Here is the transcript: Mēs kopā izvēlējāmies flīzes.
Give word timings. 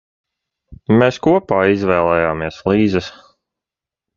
Mēs 1.01 1.19
kopā 1.27 1.59
izvēlējāmies 1.73 2.59
flīzes. 2.63 3.13